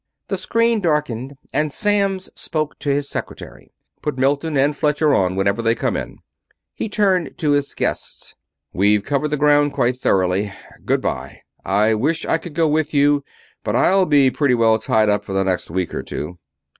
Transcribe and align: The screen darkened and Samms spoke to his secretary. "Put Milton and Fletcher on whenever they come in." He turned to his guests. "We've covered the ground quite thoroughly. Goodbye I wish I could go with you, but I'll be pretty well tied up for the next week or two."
The 0.29 0.37
screen 0.39 0.81
darkened 0.81 1.37
and 1.53 1.69
Samms 1.71 2.31
spoke 2.33 2.79
to 2.79 2.89
his 2.89 3.07
secretary. 3.07 3.71
"Put 4.01 4.17
Milton 4.17 4.57
and 4.57 4.75
Fletcher 4.75 5.13
on 5.13 5.35
whenever 5.35 5.61
they 5.61 5.75
come 5.75 5.95
in." 5.95 6.17
He 6.73 6.89
turned 6.89 7.37
to 7.37 7.51
his 7.51 7.75
guests. 7.75 8.33
"We've 8.73 9.03
covered 9.03 9.27
the 9.27 9.37
ground 9.37 9.73
quite 9.73 9.97
thoroughly. 9.97 10.51
Goodbye 10.85 11.43
I 11.63 11.93
wish 11.93 12.25
I 12.25 12.39
could 12.39 12.55
go 12.55 12.67
with 12.67 12.95
you, 12.95 13.23
but 13.63 13.75
I'll 13.75 14.07
be 14.07 14.31
pretty 14.31 14.55
well 14.55 14.79
tied 14.79 15.07
up 15.07 15.23
for 15.23 15.33
the 15.33 15.43
next 15.43 15.69
week 15.69 15.93
or 15.93 16.01
two." 16.01 16.39